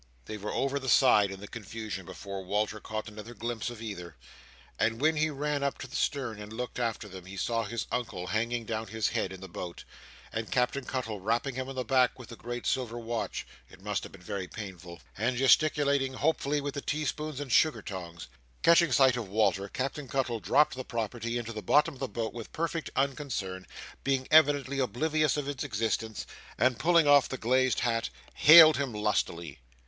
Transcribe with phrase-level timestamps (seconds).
[0.25, 4.15] They were over the side in the confusion, before Walter caught another glimpse of either;
[4.79, 7.85] and when he ran up to the stern, and looked after them, he saw his
[7.91, 9.83] Uncle hanging down his head in the boat,
[10.33, 14.01] and Captain Cuttle rapping him on the back with the great silver watch (it must
[14.01, 18.27] have been very painful), and gesticulating hopefully with the teaspoons and sugar tongs.
[18.63, 22.33] Catching sight of Walter, Captain Cuttle dropped the property into the bottom of the boat
[22.33, 23.67] with perfect unconcern,
[24.03, 26.25] being evidently oblivious of its existence,
[26.57, 29.59] and pulling off the glazed hat hailed him lustily.